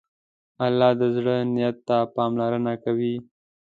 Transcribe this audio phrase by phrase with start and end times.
[0.65, 3.15] الله د زړه نیت ته پاملرنه کوي.